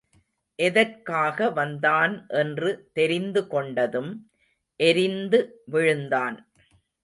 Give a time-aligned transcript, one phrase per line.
[0.59, 4.11] எதற்காக வந்தான் என்று தெரிந்து கொண்டதும்
[4.79, 5.61] எரிந்து
[5.65, 6.37] விழுந்தான்.